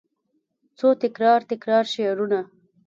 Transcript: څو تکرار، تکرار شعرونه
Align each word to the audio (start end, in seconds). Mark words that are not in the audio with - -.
څو 0.77 0.87
تکرار، 1.01 1.39
تکرار 1.51 1.85
شعرونه 1.93 2.39